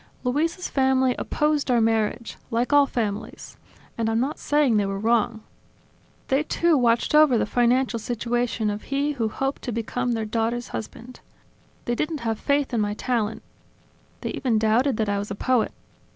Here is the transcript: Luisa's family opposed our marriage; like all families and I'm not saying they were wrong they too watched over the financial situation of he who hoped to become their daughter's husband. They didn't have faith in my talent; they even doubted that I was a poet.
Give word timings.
Luisa's 0.23 0.67
family 0.67 1.13
opposed 1.19 1.69
our 1.69 1.79
marriage; 1.79 2.35
like 2.49 2.73
all 2.73 2.87
families 2.87 3.55
and 3.99 4.09
I'm 4.09 4.19
not 4.19 4.39
saying 4.39 4.77
they 4.77 4.85
were 4.87 4.97
wrong 4.97 5.41
they 6.27 6.41
too 6.41 6.75
watched 6.75 7.13
over 7.13 7.37
the 7.37 7.45
financial 7.45 7.99
situation 7.99 8.71
of 8.71 8.85
he 8.85 9.11
who 9.11 9.29
hoped 9.29 9.61
to 9.61 9.71
become 9.71 10.13
their 10.13 10.25
daughter's 10.25 10.69
husband. 10.69 11.19
They 11.85 11.93
didn't 11.93 12.21
have 12.21 12.39
faith 12.39 12.73
in 12.73 12.81
my 12.81 12.95
talent; 12.95 13.43
they 14.21 14.31
even 14.31 14.57
doubted 14.57 14.97
that 14.97 15.07
I 15.07 15.19
was 15.19 15.29
a 15.29 15.35
poet. 15.35 15.71